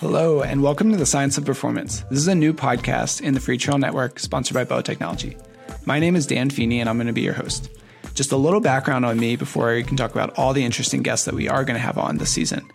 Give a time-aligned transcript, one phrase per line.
[0.00, 2.00] Hello, and welcome to the Science of Performance.
[2.08, 5.36] This is a new podcast in the Freetrail Network sponsored by BOA Technology.
[5.84, 7.68] My name is Dan Feeney, and I'm going to be your host.
[8.14, 11.26] Just a little background on me before we can talk about all the interesting guests
[11.26, 12.66] that we are going to have on this season.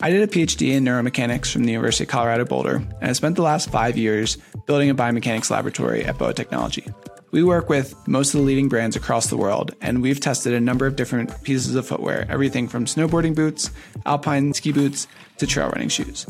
[0.00, 3.34] I did a PhD in neuromechanics from the University of Colorado Boulder, and I spent
[3.34, 6.86] the last five years building a biomechanics laboratory at BOA Technology.
[7.34, 10.60] We work with most of the leading brands across the world, and we've tested a
[10.60, 13.72] number of different pieces of footwear, everything from snowboarding boots,
[14.06, 15.08] alpine ski boots,
[15.38, 16.28] to trail running shoes.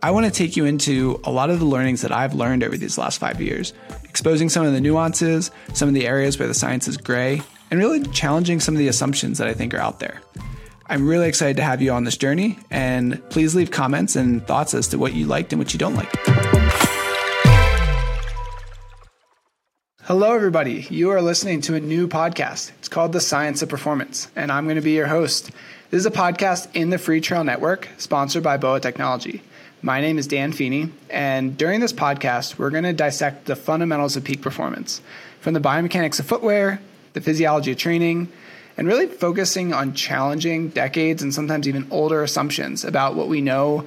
[0.00, 2.76] I want to take you into a lot of the learnings that I've learned over
[2.76, 3.72] these last five years,
[4.04, 7.42] exposing some of the nuances, some of the areas where the science is gray,
[7.72, 10.22] and really challenging some of the assumptions that I think are out there.
[10.86, 14.72] I'm really excited to have you on this journey, and please leave comments and thoughts
[14.72, 16.53] as to what you liked and what you don't like.
[20.06, 20.86] Hello, everybody.
[20.90, 22.72] You are listening to a new podcast.
[22.78, 25.50] It's called The Science of Performance, and I'm going to be your host.
[25.90, 29.40] This is a podcast in the Freetrail Network, sponsored by BOA Technology.
[29.80, 34.14] My name is Dan Feeney, and during this podcast, we're going to dissect the fundamentals
[34.14, 35.00] of peak performance
[35.40, 36.82] from the biomechanics of footwear,
[37.14, 38.30] the physiology of training,
[38.76, 43.86] and really focusing on challenging decades and sometimes even older assumptions about what we know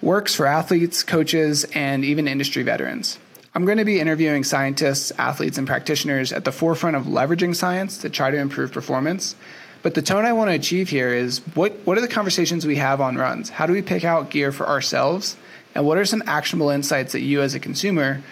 [0.00, 3.18] works for athletes, coaches, and even industry veterans.
[3.54, 7.98] I'm going to be interviewing scientists, athletes, and practitioners at the forefront of leveraging science
[7.98, 9.34] to try to improve performance
[9.82, 12.76] but the tone I want to achieve here is what, what are the conversations we
[12.76, 13.48] have on runs?
[13.48, 15.36] How do we pick out gear for ourselves?
[15.74, 18.22] And what are some actionable insights that you as a consumer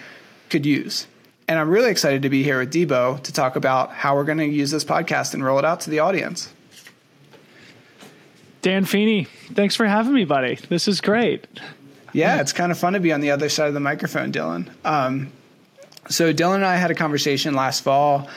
[0.49, 1.07] could use?
[1.47, 4.37] And I'm really excited to be here with DBo to talk about how we're going
[4.37, 6.53] to use this podcast and roll it out to the audience.
[8.61, 9.23] Dan Feeney,
[9.53, 10.55] thanks for having me, buddy.
[10.67, 11.47] This is great.
[12.13, 14.69] Yeah, it's kind of fun to be on the other side of the microphone, Dylan.
[14.85, 15.31] Um,
[16.09, 18.27] so, Dylan and I had a conversation last fall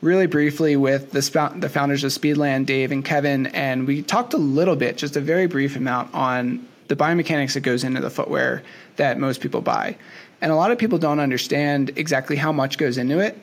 [0.00, 4.38] really briefly with the, the founders of Speedland, Dave and Kevin, and we talked a
[4.38, 8.62] little bit, just a very brief amount, on the biomechanics that goes into the footwear
[8.96, 9.96] that most people buy.
[10.40, 13.38] And a lot of people don't understand exactly how much goes into it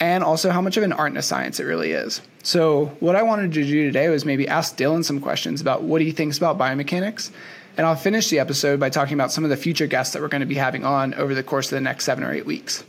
[0.00, 2.20] and also how much of an art and a science it really is.
[2.42, 6.02] So, what I wanted to do today was maybe ask Dylan some questions about what
[6.02, 7.30] he thinks about biomechanics.
[7.76, 10.28] And I'll finish the episode by talking about some of the future guests that we're
[10.28, 12.84] going to be having on over the course of the next seven or eight weeks.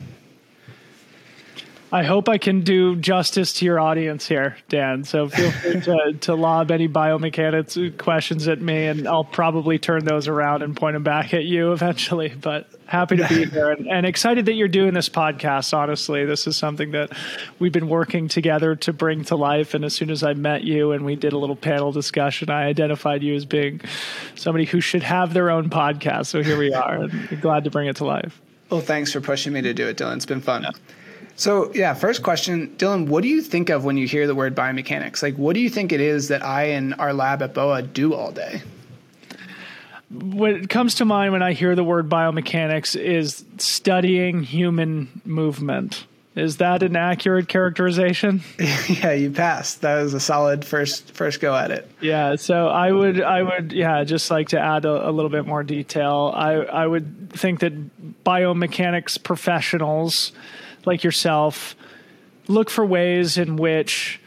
[1.92, 5.04] I hope I can do justice to your audience here, Dan.
[5.04, 10.04] So feel free to, to lob any biomechanics questions at me, and I'll probably turn
[10.04, 12.30] those around and point them back at you eventually.
[12.30, 15.74] But happy to be here and, and, excited that you're doing this podcast.
[15.74, 17.12] Honestly, this is something that
[17.60, 19.76] we've been working together to bring to life.
[19.76, 22.66] And as soon as I met you and we did a little panel discussion, I
[22.66, 23.82] identified you as being
[24.34, 26.28] somebody who should have their own podcast.
[26.28, 28.42] So here we are, and glad to bring it to life.
[28.72, 30.16] Well, thanks for pushing me to do it, Dylan.
[30.16, 30.64] It's been fun.
[30.64, 30.72] Yeah.
[31.38, 34.56] So, yeah, first question, Dylan, what do you think of when you hear the word
[34.56, 35.22] biomechanics?
[35.22, 38.14] Like, what do you think it is that I and our lab at BOA do
[38.14, 38.62] all day?
[40.10, 46.06] What comes to mind when I hear the word biomechanics is studying human movement.
[46.36, 48.42] Is that an accurate characterization?
[48.90, 49.82] yeah, you passed.
[49.82, 51.90] That was a solid first first go at it.
[52.02, 55.46] Yeah, so I would I would yeah just like to add a, a little bit
[55.48, 56.34] more detail.
[56.36, 57.74] I I would think that
[58.26, 60.34] biomechanics professionals
[60.86, 61.76] like yourself
[62.48, 64.20] look for ways in which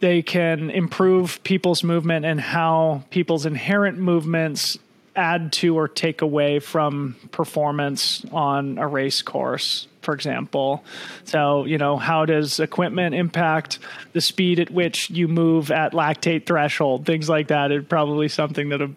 [0.00, 4.78] they can improve people's movement and how people's inherent movements
[5.16, 10.84] add to or take away from performance on a race course for example
[11.24, 13.80] so you know how does equipment impact
[14.12, 17.72] the speed at which you move at lactate threshold things like that.
[17.72, 18.90] is probably something that a,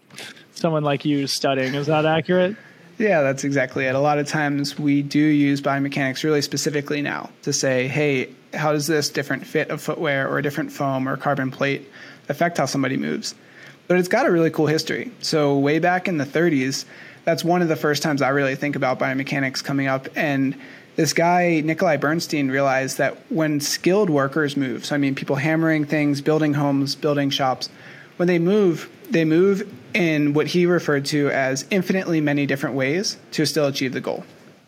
[0.52, 2.56] someone like you is studying is that accurate
[2.98, 3.96] yeah, that's exactly it.
[3.96, 8.72] A lot of times we do use biomechanics really specifically now to say, hey, how
[8.72, 11.90] does this different fit of footwear or a different foam or carbon plate
[12.30, 13.36] affect how somebody moves?
[13.88, 15.12] But it's got a really cool history.
[15.20, 16.86] So, way back in the 30s,
[17.26, 20.08] that's one of the first times I really think about biomechanics coming up.
[20.16, 20.56] And
[20.96, 25.86] this guy, Nikolai Bernstein, realized that when skilled workers move, so I mean people hammering
[25.86, 27.70] things, building homes, building shops,
[28.18, 33.18] when they move, they move in what he referred to as infinitely many different ways
[33.32, 34.24] to still achieve the goal.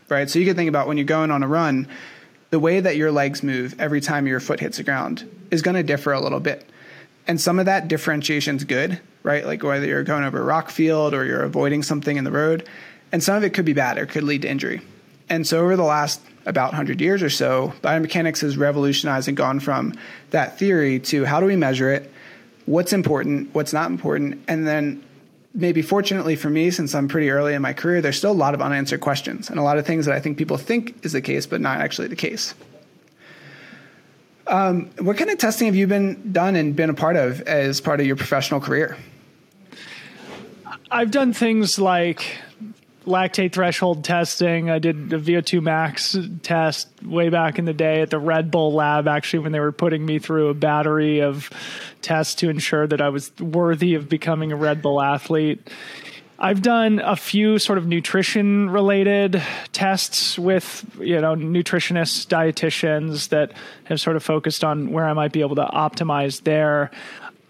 [0.10, 0.30] Right?
[0.30, 1.88] So you can think about when you're going on a run,
[2.52, 5.76] the way that your legs move every time your foot hits the ground is going
[5.76, 6.70] to differ a little bit.
[7.28, 9.46] And some of that differentiation is good, right?
[9.46, 12.68] Like whether you're going over a rock field or you're avoiding something in the road.
[13.12, 14.82] And some of it could be bad or could lead to injury.
[15.28, 19.60] And so over the last about 100 years or so, biomechanics has revolutionized and gone
[19.60, 19.98] from
[20.30, 22.12] that theory to how do we measure it?
[22.66, 23.54] What's important?
[23.54, 24.44] What's not important?
[24.48, 25.04] And then
[25.54, 28.54] maybe fortunately for me, since I'm pretty early in my career, there's still a lot
[28.54, 31.22] of unanswered questions and a lot of things that I think people think is the
[31.22, 32.54] case, but not actually the case.
[34.48, 37.82] Um, what kind of testing have you been done and been a part of as
[37.82, 38.98] part of your professional career?
[40.92, 42.38] I've done things like
[43.06, 44.70] lactate threshold testing.
[44.70, 48.74] I did a VO2 max test way back in the day at the Red Bull
[48.74, 51.50] lab, actually, when they were putting me through a battery of
[52.02, 55.70] tests to ensure that I was worthy of becoming a Red Bull athlete.
[56.38, 59.42] I've done a few sort of nutrition related
[59.72, 63.54] tests with, you know, nutritionists, dietitians that
[63.86, 66.92] have sort of focused on where I might be able to optimize there.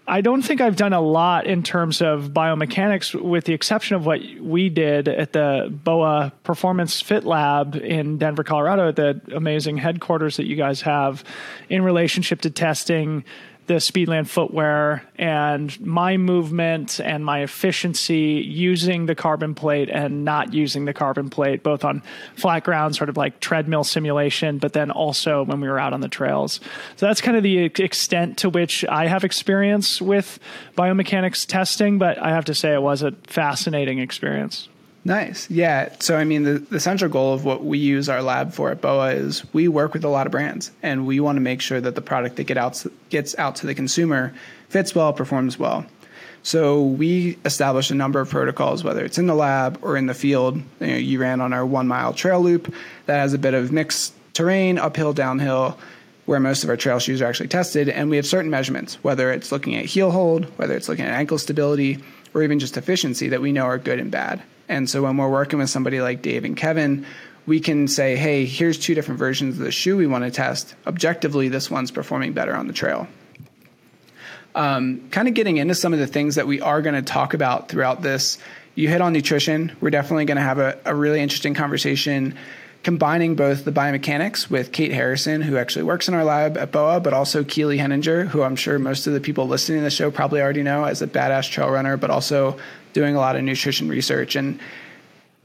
[0.08, 4.06] I don't think I've done a lot in terms of biomechanics, with the exception of
[4.06, 9.78] what we did at the BOA Performance Fit Lab in Denver, Colorado, at the amazing
[9.78, 11.24] headquarters that you guys have
[11.68, 13.24] in relationship to testing
[13.66, 20.54] the Speedland footwear and my movement and my efficiency using the carbon plate and not
[20.54, 22.02] using the carbon plate, both on
[22.36, 26.00] flat ground, sort of like treadmill simulation, but then also when we were out on
[26.00, 26.60] the trails.
[26.96, 30.38] So that's kind of the extent to which I have experience with
[30.76, 34.68] biomechanics testing, but I have to say it was a fascinating experience.
[35.06, 35.48] Nice.
[35.48, 35.94] Yeah.
[36.00, 38.80] So, I mean, the, the central goal of what we use our lab for at
[38.80, 41.80] BOA is we work with a lot of brands and we want to make sure
[41.80, 44.34] that the product that get out, gets out to the consumer
[44.68, 45.86] fits well, performs well.
[46.42, 50.14] So, we establish a number of protocols, whether it's in the lab or in the
[50.14, 50.56] field.
[50.80, 52.74] You, know, you ran on our one mile trail loop
[53.06, 55.78] that has a bit of mixed terrain, uphill, downhill,
[56.24, 57.88] where most of our trail shoes are actually tested.
[57.88, 61.12] And we have certain measurements, whether it's looking at heel hold, whether it's looking at
[61.12, 62.02] ankle stability,
[62.34, 64.42] or even just efficiency that we know are good and bad.
[64.68, 67.06] And so when we're working with somebody like Dave and Kevin,
[67.46, 70.74] we can say, hey, here's two different versions of the shoe we want to test.
[70.86, 73.06] Objectively, this one's performing better on the trail.
[74.54, 77.34] Um, kind of getting into some of the things that we are going to talk
[77.34, 78.38] about throughout this.
[78.74, 79.76] You hit on nutrition.
[79.80, 82.36] We're definitely going to have a, a really interesting conversation
[82.86, 87.00] combining both the biomechanics with Kate Harrison, who actually works in our lab at BOA,
[87.00, 90.12] but also Keely Henninger, who I'm sure most of the people listening to the show
[90.12, 92.56] probably already know as a badass trail runner, but also
[92.92, 94.36] doing a lot of nutrition research.
[94.36, 94.60] And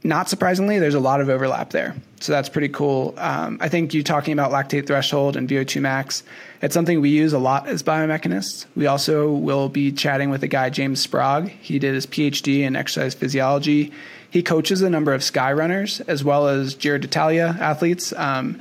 [0.03, 1.95] not surprisingly, there's a lot of overlap there.
[2.19, 3.15] So that's pretty cool.
[3.17, 6.21] Um, I think you talking about lactate threshold and VO2 max,
[6.61, 8.67] it's something we use a lot as biomechanists.
[8.75, 11.47] We also will be chatting with a guy, James Sprague.
[11.47, 13.91] He did his PhD in exercise physiology.
[14.31, 18.59] He coaches a number of sky runners as well as Giro d'Italia athletes, um,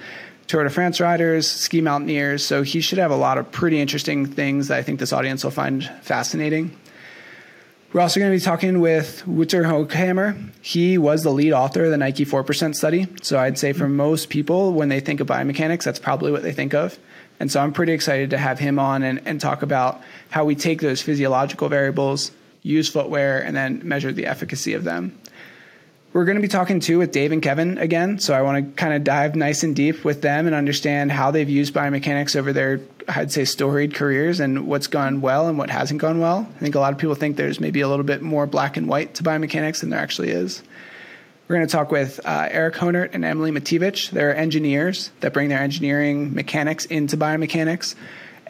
[0.48, 2.44] Tour de France riders, ski mountaineers.
[2.44, 5.44] So he should have a lot of pretty interesting things that I think this audience
[5.44, 6.76] will find fascinating.
[7.92, 10.50] We're also going to be talking with Wouter Hoogkamer.
[10.60, 13.06] He was the lead author of the Nike 4% study.
[13.22, 16.52] So I'd say for most people, when they think of biomechanics, that's probably what they
[16.52, 16.98] think of.
[17.38, 20.56] And so I'm pretty excited to have him on and, and talk about how we
[20.56, 22.32] take those physiological variables,
[22.62, 25.16] use footwear, and then measure the efficacy of them.
[26.12, 28.18] We're going to be talking too with Dave and Kevin again.
[28.18, 31.30] So I want to kind of dive nice and deep with them and understand how
[31.30, 35.70] they've used biomechanics over their, I'd say, storied careers and what's gone well and what
[35.70, 36.48] hasn't gone well.
[36.56, 38.88] I think a lot of people think there's maybe a little bit more black and
[38.88, 40.64] white to biomechanics than there actually is.
[41.46, 44.10] We're going to talk with uh, Eric Honert and Emily Matijevich.
[44.10, 47.94] They're engineers that bring their engineering mechanics into biomechanics.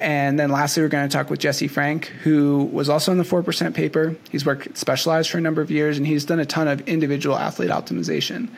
[0.00, 3.24] And then lastly, we're going to talk with Jesse Frank, who was also in the
[3.24, 4.16] 4% paper.
[4.30, 7.36] He's worked specialized for a number of years and he's done a ton of individual
[7.36, 8.48] athlete optimization.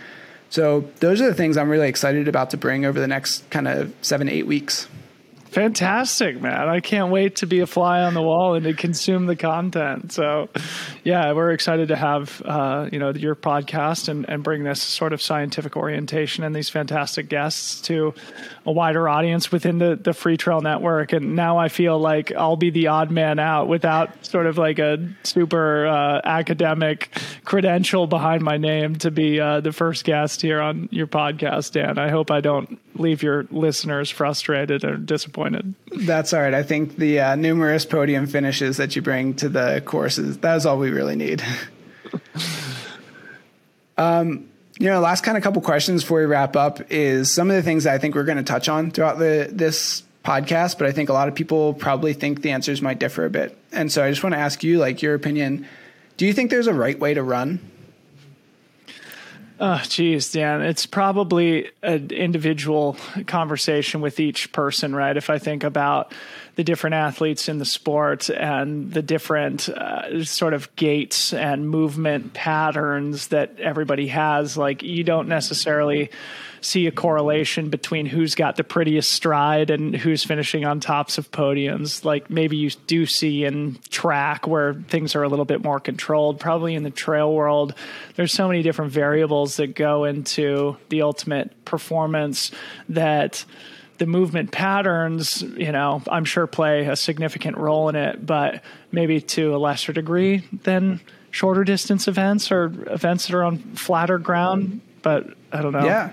[0.51, 3.67] So those are the things I'm really excited about to bring over the next kind
[3.67, 4.87] of seven, eight weeks.
[5.53, 6.67] Fantastic, man.
[6.71, 10.11] I can't wait to be a fly on the wall and to consume the content.
[10.11, 10.49] So,
[11.05, 15.13] yeah, we're excited to have, uh, you know, your podcast and, and bring this sort
[15.13, 18.15] of scientific orientation and these fantastic guests to
[18.65, 21.13] a wider audience within the, the Freetrail Network.
[21.13, 24.79] And now I feel like I'll be the odd man out without sort of like
[24.79, 27.11] a super uh, academic
[27.45, 31.99] credential behind my name to be uh, the first guest here on your podcast, Dan.
[31.99, 35.75] I hope I don't leave your listeners frustrated or disappointed.
[35.91, 36.55] That's all right.
[36.55, 40.79] I think the uh, numerous podium finishes that you bring to the courses, that's all
[40.79, 41.43] we really need.
[43.97, 47.57] um, you know, last kind of couple questions before we wrap up is some of
[47.57, 50.93] the things I think we're going to touch on throughout the this podcast, but I
[50.93, 53.57] think a lot of people probably think the answers might differ a bit.
[53.73, 55.67] And so I just want to ask you, like, your opinion.
[56.17, 57.59] Do you think there's a right way to run?
[59.65, 62.97] Oh, geez, Dan, it's probably an individual
[63.29, 65.17] conversation with each person, right?
[65.17, 66.13] If I think about
[66.57, 72.33] the different athletes in the sport and the different uh, sort of gaits and movement
[72.35, 76.11] patterns that everybody has, like you don't necessarily
[76.65, 81.31] see a correlation between who's got the prettiest stride and who's finishing on tops of
[81.31, 82.05] podiums.
[82.05, 86.39] Like maybe you do see in track where things are a little bit more controlled.
[86.39, 87.75] Probably in the trail world,
[88.15, 92.51] there's so many different variables that go into the ultimate performance
[92.89, 93.45] that
[93.99, 99.21] the movement patterns, you know, I'm sure play a significant role in it, but maybe
[99.21, 104.81] to a lesser degree than shorter distance events or events that are on flatter ground.
[105.03, 105.85] But I don't know.
[105.85, 106.11] Yeah.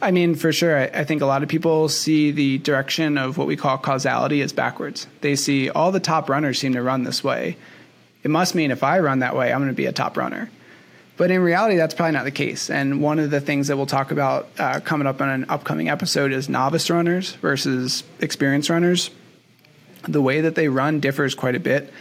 [0.00, 0.78] I mean, for sure.
[0.78, 4.40] I, I, think a lot of people see the direction of what we call causality
[4.42, 5.06] as backwards.
[5.20, 7.56] They see all the top runners seem to run this way.
[8.24, 10.50] It must mean if I run that way, I'm going to be a top runner.
[11.22, 12.68] But in reality, that's probably not the case.
[12.68, 15.88] And one of the things that we'll talk about uh, coming up on an upcoming
[15.88, 19.08] episode is novice runners versus experienced runners.
[20.02, 21.92] The way that they run differs quite a bit.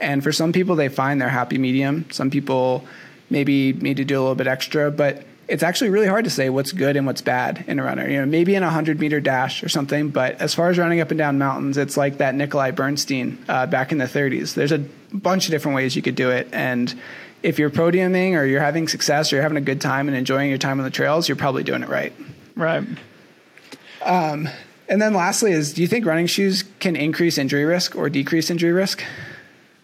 [0.00, 2.10] And for some people, they find their happy medium.
[2.10, 2.84] Some people
[3.30, 6.50] maybe need to do a little bit extra, but it's actually really hard to say
[6.50, 8.10] what's good and what's bad in a runner.
[8.10, 10.98] You know, maybe in a hundred meter dash or something, but as far as running
[10.98, 14.54] up and down mountains, it's like that Nikolai Bernstein uh, back in the 30s.
[14.54, 14.78] There's a
[15.12, 16.92] bunch of different ways you could do it, and
[17.44, 20.48] if you're podiuming or you're having success or you're having a good time and enjoying
[20.48, 22.12] your time on the trails, you're probably doing it right.
[22.56, 22.84] Right.
[24.02, 24.48] Um,
[24.88, 28.48] and then lastly is, do you think running shoes can increase injury risk or decrease
[28.48, 29.04] injury risk?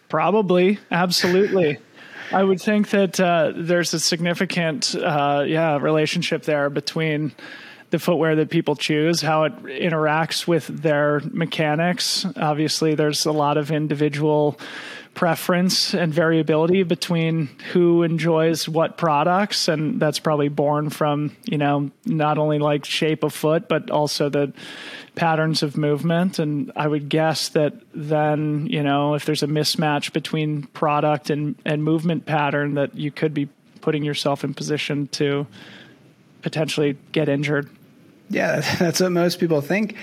[0.09, 1.77] Probably, absolutely.
[2.33, 7.33] I would think that uh, there's a significant, uh, yeah, relationship there between
[7.91, 12.25] the footwear that people choose, how it interacts with their mechanics.
[12.37, 14.59] Obviously, there's a lot of individual
[15.15, 21.91] preference and variability between who enjoys what products and that's probably born from you know
[22.07, 24.53] not only like shape of foot but also the
[25.17, 30.13] patterns of movement and i would guess that then you know if there's a mismatch
[30.13, 33.49] between product and and movement pattern that you could be
[33.81, 35.45] putting yourself in position to
[36.41, 37.69] potentially get injured
[38.31, 39.97] yeah that's what most people think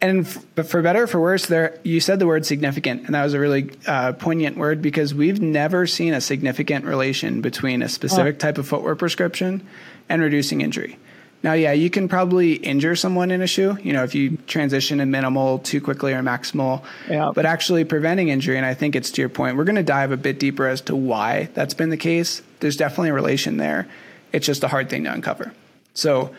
[0.00, 3.24] and f- for better or for worse, there you said the word significant, and that
[3.24, 7.88] was a really uh, poignant word because we've never seen a significant relation between a
[7.88, 8.38] specific oh.
[8.38, 9.66] type of footwear prescription
[10.08, 10.98] and reducing injury.
[11.42, 15.00] Now, yeah, you can probably injure someone in a shoe, you know, if you transition
[15.00, 16.82] a minimal too quickly or maximal.
[17.08, 17.30] Yeah.
[17.32, 20.10] But actually preventing injury, and I think it's to your point, we're going to dive
[20.10, 22.42] a bit deeper as to why that's been the case.
[22.58, 23.86] There's definitely a relation there.
[24.32, 25.52] It's just a hard thing to uncover.
[25.94, 26.34] So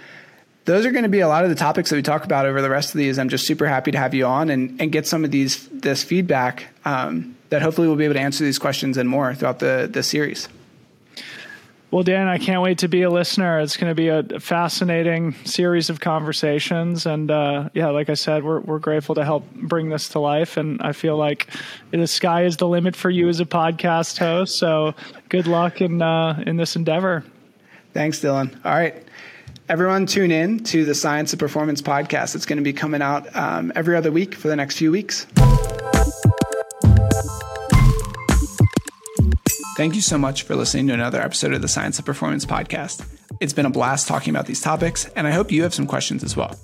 [0.70, 2.62] those are going to be a lot of the topics that we talk about over
[2.62, 3.18] the rest of these.
[3.18, 6.04] I'm just super happy to have you on and, and get some of these this
[6.04, 9.90] feedback um, that hopefully we'll be able to answer these questions and more throughout the
[9.92, 10.48] the series.
[11.90, 13.60] Well, Dan, I can't wait to be a listener.
[13.62, 18.44] It's going to be a fascinating series of conversations, and uh, yeah, like I said,
[18.44, 20.56] we're we're grateful to help bring this to life.
[20.58, 21.50] And I feel like
[21.90, 24.60] the sky is the limit for you as a podcast host.
[24.60, 24.94] So,
[25.30, 27.24] good luck in uh, in this endeavor.
[27.92, 28.54] Thanks, Dylan.
[28.64, 29.04] All right.
[29.70, 32.34] Everyone, tune in to the Science of Performance podcast.
[32.34, 35.28] It's going to be coming out um, every other week for the next few weeks.
[39.78, 43.06] Thank you so much for listening to another episode of the Science of Performance podcast.
[43.40, 46.24] It's been a blast talking about these topics, and I hope you have some questions
[46.24, 46.60] as well.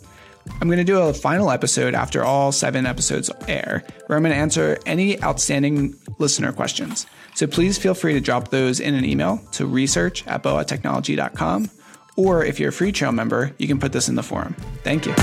[0.59, 4.33] I'm going to do a final episode after all seven episodes air, where I'm going
[4.33, 7.05] to answer any outstanding listener questions.
[7.35, 11.69] So please feel free to drop those in an email to research at boatechnology.com
[12.15, 14.55] or if you're a Freetrail member, you can put this in the forum.
[14.83, 15.13] Thank you.